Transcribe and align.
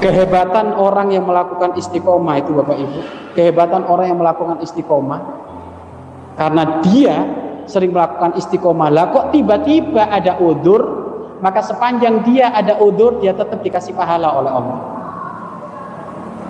Kehebatan 0.00 0.80
orang 0.80 1.12
yang 1.12 1.28
melakukan 1.28 1.76
istiqomah 1.76 2.40
itu 2.40 2.56
Bapak 2.56 2.76
Ibu, 2.78 3.00
kehebatan 3.36 3.84
orang 3.84 4.14
yang 4.14 4.18
melakukan 4.22 4.62
istiqomah 4.64 5.20
karena 6.40 6.80
dia 6.80 7.14
sering 7.68 7.94
melakukan 7.94 8.34
istiqomah. 8.34 8.88
Lah 8.90 9.12
kok 9.14 9.30
tiba-tiba 9.30 10.10
ada 10.10 10.40
udur, 10.42 10.82
maka 11.44 11.62
sepanjang 11.62 12.26
dia 12.26 12.50
ada 12.50 12.80
udur 12.82 13.22
dia 13.22 13.36
tetap 13.36 13.62
dikasih 13.62 13.94
pahala 13.94 14.34
oleh 14.34 14.50
Allah. 14.50 14.78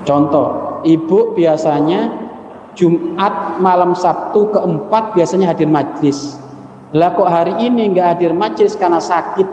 Contoh, 0.09 0.81
ibu 0.89 1.37
biasanya 1.37 2.09
Jumat 2.73 3.61
malam 3.61 3.93
Sabtu 3.93 4.49
keempat 4.49 5.13
biasanya 5.13 5.53
hadir 5.53 5.69
majlis 5.69 6.40
lah 6.91 7.15
kok 7.15 7.29
hari 7.31 7.55
ini 7.63 7.95
nggak 7.95 8.07
hadir 8.17 8.33
majlis 8.35 8.75
karena 8.75 8.99
sakit 8.99 9.47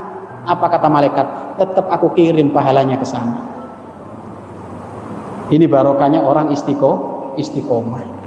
apa 0.47 0.65
kata 0.71 0.87
malaikat 0.89 1.27
tetap 1.61 1.85
aku 1.91 2.13
kirim 2.17 2.49
pahalanya 2.49 2.97
ke 2.97 3.05
sana 3.05 3.37
ini 5.47 5.63
barokahnya 5.63 6.19
orang 6.23 6.51
istiqo, 6.51 7.33
istiqomah 7.39 8.17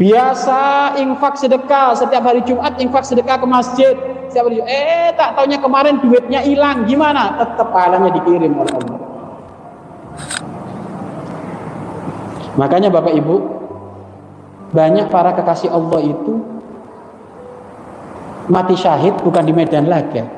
Biasa 0.00 0.96
infak 1.04 1.36
sedekah 1.36 1.92
setiap 1.92 2.24
hari 2.24 2.40
Jumat 2.48 2.80
infak 2.80 3.04
sedekah 3.04 3.36
ke 3.36 3.44
masjid. 3.44 3.92
Setiap 4.32 4.48
hari 4.48 4.64
eh 4.64 5.12
tak 5.12 5.36
taunya 5.36 5.60
kemarin 5.60 6.00
duitnya 6.00 6.40
hilang. 6.40 6.88
Gimana? 6.88 7.36
Tetap 7.36 7.68
pahalanya 7.68 8.08
dikirim 8.16 8.56
oleh 8.56 8.72
Allah. 8.72 8.98
Makanya 12.56 12.88
Bapak 12.92 13.12
Ibu, 13.16 13.36
banyak 14.72 15.12
para 15.12 15.36
kekasih 15.36 15.72
Allah 15.72 16.00
itu 16.04 16.40
mati 18.52 18.76
syahid 18.76 19.16
bukan 19.24 19.48
di 19.48 19.52
medan 19.56 19.88
laga. 19.88 20.28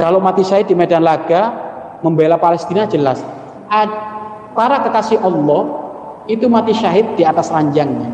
Kalau 0.00 0.18
mati 0.18 0.40
syahid 0.40 0.72
di 0.72 0.72
medan 0.72 1.04
laga, 1.04 1.52
membela 2.00 2.40
Palestina 2.40 2.88
jelas. 2.88 3.20
Para 4.56 4.80
kekasih 4.80 5.20
Allah 5.20 5.62
itu 6.24 6.48
mati 6.48 6.72
syahid 6.72 7.20
di 7.20 7.22
atas 7.28 7.52
ranjangnya. 7.52 8.08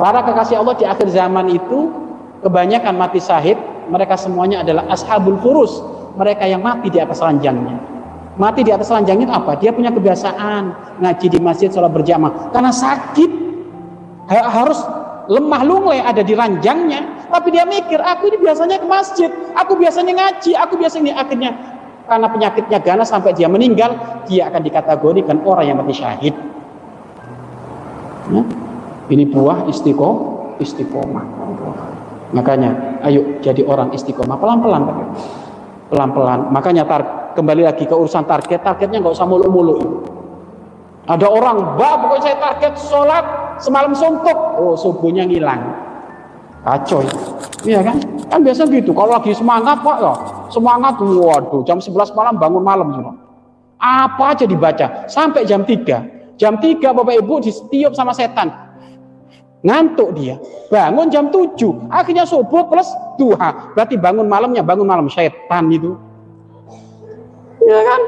Para 0.00 0.24
kekasih 0.24 0.56
Allah 0.64 0.74
di 0.80 0.88
akhir 0.88 1.12
zaman 1.12 1.52
itu 1.52 1.92
kebanyakan 2.40 2.96
mati 2.96 3.20
syahid, 3.20 3.60
mereka 3.92 4.16
semuanya 4.16 4.64
adalah 4.64 4.88
ashabul 4.88 5.36
furus, 5.44 5.84
mereka 6.16 6.48
yang 6.48 6.64
mati 6.64 6.88
di 6.88 6.96
atas 6.96 7.20
ranjangnya. 7.20 7.76
Mati 8.40 8.64
di 8.64 8.72
atas 8.72 8.88
ranjangnya 8.88 9.28
itu 9.28 9.34
apa? 9.36 9.52
Dia 9.60 9.76
punya 9.76 9.92
kebiasaan 9.92 10.62
ngaji 11.04 11.26
di 11.28 11.38
masjid 11.38 11.68
sholat 11.68 11.92
berjamaah 11.92 12.48
karena 12.48 12.72
sakit 12.72 13.30
harus 14.32 14.80
lemah 15.30 15.62
lunglai 15.62 16.02
ada 16.02 16.24
di 16.24 16.34
ranjangnya 16.34 17.30
tapi 17.30 17.54
dia 17.54 17.62
mikir 17.62 17.98
aku 18.02 18.32
ini 18.32 18.38
biasanya 18.42 18.82
ke 18.82 18.86
masjid 18.86 19.30
aku 19.54 19.78
biasanya 19.78 20.12
ngaji 20.14 20.52
aku 20.58 20.74
biasanya 20.78 21.14
akhirnya 21.18 21.50
karena 22.06 22.28
penyakitnya 22.28 22.78
ganas 22.82 23.08
sampai 23.08 23.32
dia 23.32 23.46
meninggal, 23.46 23.94
dia 24.26 24.50
akan 24.50 24.62
dikategorikan 24.62 25.38
orang 25.46 25.64
yang 25.70 25.76
mati 25.78 25.94
syahid. 25.94 26.34
Ya? 28.28 28.42
Ini 29.12 29.24
buah 29.30 29.64
istiqomah, 29.70 30.58
istiqomah. 30.58 31.24
Makanya, 32.32 33.00
ayo 33.06 33.38
jadi 33.44 33.64
orang 33.64 33.92
istiqomah 33.92 34.36
pelan-pelan, 34.40 34.82
pelan-pelan. 35.92 36.40
Makanya 36.50 36.84
tar 36.88 37.02
kembali 37.36 37.64
lagi 37.64 37.84
ke 37.84 37.94
urusan 37.96 38.24
target, 38.24 38.64
targetnya 38.64 39.00
nggak 39.00 39.14
usah 39.16 39.28
muluk-muluk. 39.28 39.80
Ada 41.08 41.26
orang, 41.26 41.80
bah 41.80 41.98
pokoknya 41.98 42.22
saya 42.30 42.36
target 42.38 42.74
sholat 42.78 43.24
semalam 43.60 43.92
suntuk, 43.92 44.38
oh 44.56 44.78
subuhnya 44.78 45.26
ngilang. 45.26 45.60
Kacau. 46.62 47.02
Iya 47.66 47.82
kan? 47.82 47.98
Kan 48.30 48.40
biasa 48.46 48.70
gitu. 48.70 48.94
Kalau 48.94 49.18
lagi 49.18 49.34
semangat 49.34 49.82
pak 49.82 49.98
ya. 49.98 50.14
Semangat 50.48 50.94
waduh 51.02 51.66
jam 51.66 51.82
11 51.82 52.14
malam 52.14 52.38
bangun 52.38 52.62
malam 52.62 52.88
semua 52.94 53.14
apa 53.82 54.38
aja 54.38 54.46
dibaca. 54.46 55.10
Sampai 55.10 55.42
jam 55.42 55.66
3 55.66 56.38
jam 56.38 56.56
3 56.62 56.78
bapak 56.94 57.18
ibu 57.18 57.42
ditiup 57.42 57.98
sama 57.98 58.14
setan. 58.14 58.54
Ngantuk 59.66 60.14
dia. 60.14 60.38
Bangun 60.70 61.10
jam 61.10 61.34
7 61.34 61.90
akhirnya 61.90 62.22
subuh 62.22 62.70
plus 62.70 62.86
duha. 63.18 63.74
Berarti 63.74 63.98
bangun 63.98 64.30
malamnya 64.30 64.62
bangun 64.62 64.86
malam 64.86 65.10
setan 65.10 65.66
itu. 65.74 65.98
Ya 67.62 67.78
kan? 67.82 68.00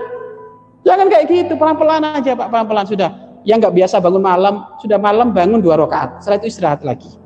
Jangan 0.87 1.07
kayak 1.11 1.25
gitu. 1.27 1.55
Pelan-pelan 1.59 2.03
aja 2.07 2.39
pak. 2.39 2.47
Pelan-pelan. 2.51 2.87
Sudah 2.87 3.11
yang 3.45 3.61
nggak 3.61 3.77
biasa 3.77 4.01
bangun 4.01 4.25
malam 4.25 4.55
sudah 4.81 4.97
malam 4.97 5.31
bangun 5.31 5.61
dua 5.61 5.77
rakaat 5.77 6.25
setelah 6.25 6.41
itu 6.41 6.49
istirahat 6.49 6.81
lagi 6.83 7.25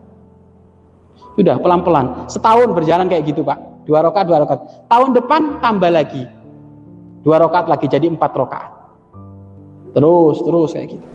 sudah 1.39 1.55
pelan-pelan. 1.63 2.27
Setahun 2.27 2.75
berjalan 2.75 3.07
kayak 3.07 3.31
gitu 3.31 3.47
Pak. 3.47 3.87
Dua 3.87 4.03
rokat, 4.03 4.27
dua 4.27 4.43
rokat. 4.43 4.59
Tahun 4.91 5.15
depan 5.15 5.63
tambah 5.63 5.87
lagi. 5.87 6.27
Dua 7.23 7.39
rokat 7.39 7.71
lagi 7.71 7.87
jadi 7.87 8.11
empat 8.11 8.35
rokat. 8.35 8.69
Terus, 9.95 10.43
terus 10.43 10.71
kayak 10.75 10.99
gitu. 10.99 11.07